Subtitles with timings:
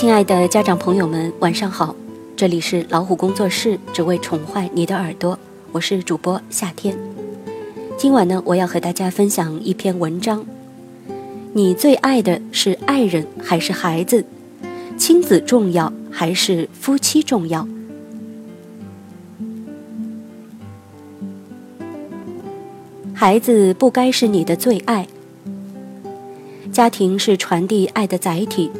[0.00, 1.94] 亲爱的家长朋友们，晚上好！
[2.34, 5.38] 这里是老虎工作室，只为宠坏你的耳朵，
[5.72, 6.96] 我是主播夏天。
[7.98, 10.42] 今晚呢，我要和大家分享一篇文章。
[11.52, 14.24] 你最爱的是爱人还是孩子？
[14.96, 17.68] 亲子重要还是夫妻重要？
[23.12, 25.06] 孩子不该是你的最爱。
[26.72, 28.70] 家庭是传递爱的载体，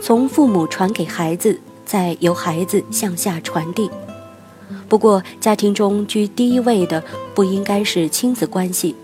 [0.00, 3.90] 从父母传给孩子，再由孩子向下传递。
[4.88, 7.02] 不过，家庭中居第一位的
[7.34, 8.96] 不应该是亲子关系，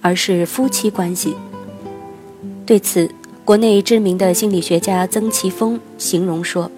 [0.00, 1.34] 而是夫妻关系。
[2.64, 3.10] 对此，
[3.44, 6.70] 国内知名的心理学家曾奇峰形容说：“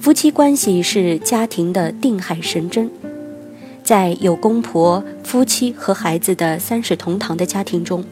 [0.00, 2.90] 夫妻关系是家庭的定海神针。”
[3.82, 8.04] 在有公婆、夫妻和孩子的三世同堂的家庭中，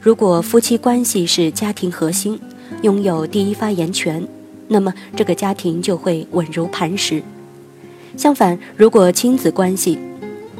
[0.00, 2.40] 如果夫妻关系是家庭核心，
[2.82, 4.26] 拥有第一发言权，
[4.68, 7.22] 那么这个家庭就会稳如磐石。
[8.16, 9.98] 相反，如果亲子关系，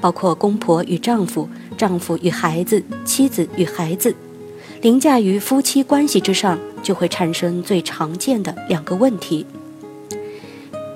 [0.00, 4.14] 包括公婆与丈夫、丈夫与孩子、妻子与孩子，
[4.83, 9.47] 凌驾于夫妻关系之上，就会产生最常见的两个问题。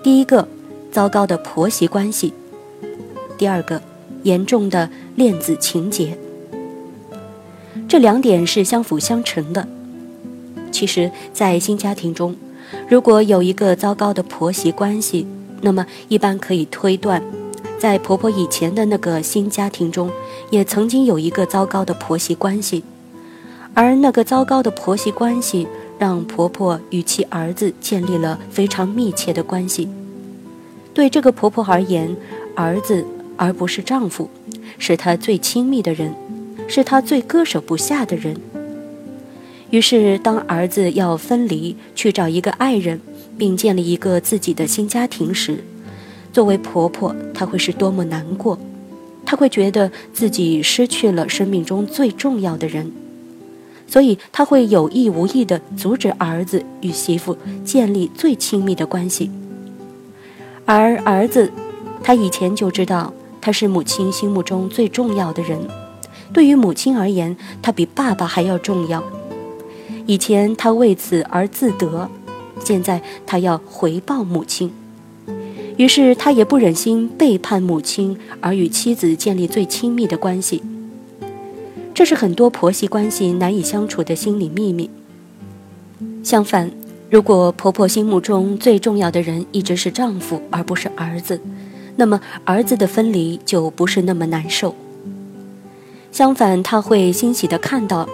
[0.03, 0.49] 第一个，
[0.91, 2.33] 糟糕的婆媳关系。
[3.39, 3.81] 第二个，
[4.23, 6.19] 严重的恋子情节，
[7.89, 9.67] 这两点是相辅相成的。
[10.71, 12.35] 其实，在新家庭中，
[12.89, 15.27] 如果有一个糟糕的婆媳关系，
[15.61, 17.23] 那么一般可以推断，
[17.79, 20.11] 在婆婆以前的那个新家庭中，
[20.51, 22.83] 也曾经有一个糟糕的婆媳关系，
[23.75, 25.67] 而那个糟糕的婆媳关系
[25.99, 29.89] 让婆婆与其儿子建立了非常密切的关系。
[30.95, 32.17] 对这个婆婆而言，
[32.55, 33.05] 儿子。
[33.43, 34.29] 而不是丈夫，
[34.77, 36.15] 是她最亲密的人，
[36.69, 38.37] 是她最割舍不下的人。
[39.71, 43.01] 于是，当儿子要分离，去找一个爱人，
[43.39, 45.63] 并建立一个自己的新家庭时，
[46.33, 48.59] 作为婆婆，她会是多么难过！
[49.25, 52.91] 她会觉得自己失去了生命中最重要的人，
[53.87, 59.31] 所以她会有意无意地阻止儿子与媳妇建立最亲密的关系。
[60.65, 61.51] 而儿子，
[62.03, 63.13] 他以前就知道。
[63.43, 65.59] 他是母亲心目中最重要的人，
[66.31, 69.03] 对于母亲而言，他比爸爸还要重要。
[70.11, 72.11] 以前他为此而自得，
[72.65, 74.73] 现在他要回报母亲，
[75.77, 80.65] 于是他也不忍心背叛母亲，而与妻子建立最亲密的关系。
[81.95, 84.91] 这是很多婆媳关系难以相处的心理秘密。
[86.25, 86.69] 相反，
[87.09, 91.41] 如果婆婆心目中最重要的人一直是丈夫，而不是儿子。
[91.95, 94.75] 那么儿子的分离就不是那么难受。
[96.11, 98.09] 相反，他会欣喜地看到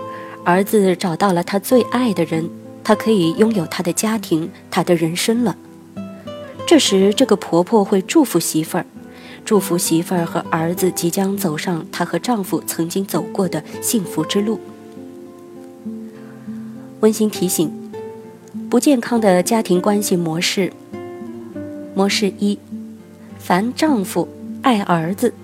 [0.46, 2.48] 儿子找到了他最爱的人，
[2.84, 5.56] 他可以拥有他的家庭，他的人生了。
[6.68, 8.86] 这时，这个婆婆会祝福媳妇儿，
[9.44, 14.60] 祝福媳妇儿和儿子即将走上她和丈夫曾经走过的幸福之路。
[17.00, 17.72] 温馨提醒：
[18.70, 20.72] 不健康的家庭关系模式。
[21.92, 22.56] 模式一。
[23.40, 24.28] 凡丈夫
[24.62, 25.34] 爱儿子，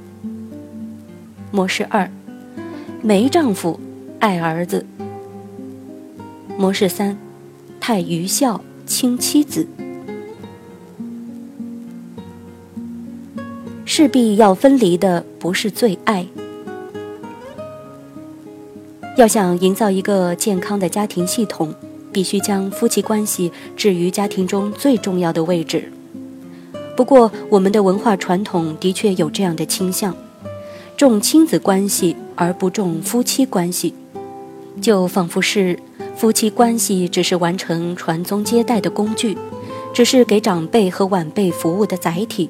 [1.50, 2.08] 模式二；
[3.00, 3.78] 没丈夫
[4.18, 4.84] 爱儿子，
[6.62, 7.16] 模式三；
[7.80, 9.66] 太愚孝轻妻子，
[13.84, 16.24] 势必要分离的不是最爱。
[19.16, 21.74] 要想营造一个健康的家庭系统，
[22.12, 25.92] 必须将夫妻关系置于家庭中最重要的位置。
[26.96, 30.14] 不过，我们的文化传统的确有这样的倾向，
[30.96, 33.92] 重亲子关系而不重夫妻关系，
[34.80, 35.76] 就仿佛是
[36.16, 39.36] 夫妻关系只是完成传宗接代的工具，
[39.92, 42.48] 只是给长辈和晚辈服务的载体。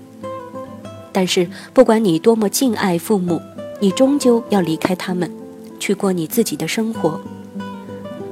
[1.13, 3.41] 但是，不管你多么敬爱父母，
[3.81, 5.31] 你终究要离开他们，
[5.79, 7.21] 去过你自己的生活；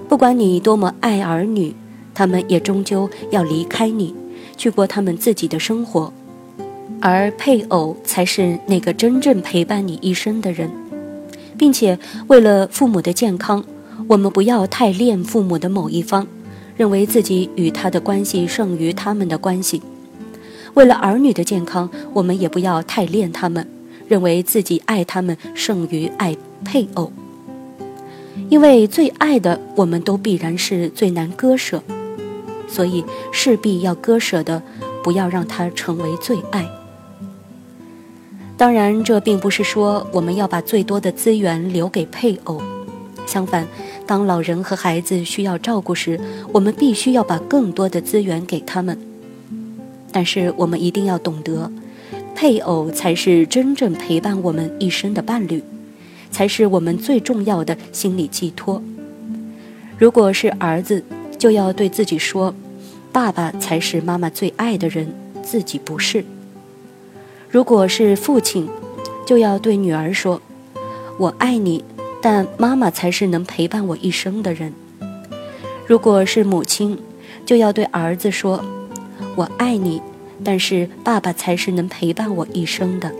[0.08, 1.74] 不管你多么爱儿女，
[2.14, 4.14] 他们也终究要离开你。
[4.56, 6.12] 去过他们自己的生活，
[7.00, 10.70] 而配偶才是那个真正陪伴你一生的人，
[11.56, 13.64] 并且为了父母的健康，
[14.08, 16.26] 我们不要太恋父母的某一方，
[16.76, 19.80] 认为自己与他的关系胜于他们的关系；
[20.74, 23.66] 为了儿女的健康，我们也不要太恋他们，
[24.08, 27.12] 认为自己爱他们胜于爱配偶。
[28.48, 31.82] 因为最爱的，我们都必然是最难割舍。
[32.66, 34.62] 所以势必要割舍的，
[35.02, 36.64] 不要让他成为最爱。
[38.56, 42.62] 当然，这并不是说我们要把最多的资源留给配偶，
[43.26, 43.66] 相反，
[44.10, 46.18] 当老人和孩子需要照顾时，
[46.52, 48.98] 我们必须要把更多的资源给他们。
[50.10, 51.70] 但是我们一定要懂得，
[52.34, 55.62] 配偶才是真正陪伴我们一生的伴侣，
[56.28, 58.82] 才是我们最重要的心理寄托。
[59.96, 61.04] 如果是儿子，
[61.38, 62.52] 就要对自己说
[63.12, 66.24] ：“爸爸才是妈妈最爱的人，自己不是。”
[67.48, 68.68] 如果是父亲，
[69.24, 70.42] 就要对女儿说
[71.16, 71.84] ：“我爱你。”
[72.22, 74.72] 但妈妈才是能陪伴我一生的人。
[75.86, 76.96] 如果是母亲，
[77.44, 78.62] 就要对儿子说
[79.34, 80.00] ：“我爱你，
[80.44, 83.10] 但是爸爸才是能陪伴我一生的。”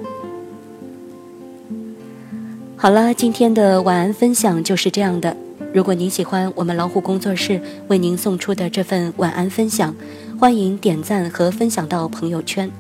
[2.76, 5.37] 好了，今天的晚安分享就是这样的。
[5.73, 9.94] 如果您喜欢我们老虎工作室为您送出的这份晚安分享，
[10.38, 12.70] 欢迎点赞和分享到朋友圈。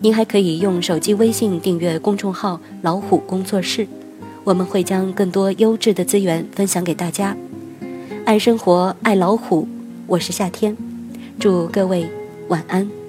[0.00, 3.86] 您还可以用手机微信订阅公众号“老虎工作室”。
[4.44, 7.34] 我们会将更多优质的资源分享给大家。
[8.26, 9.66] 爱生活，爱老虎，
[10.06, 10.76] 我是夏天，
[11.40, 12.06] 祝各位
[12.48, 13.03] 晚安。